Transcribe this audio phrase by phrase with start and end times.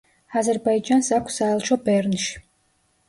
[0.39, 2.33] აზერბაიჯანს აქვს საელჩო ბერნში.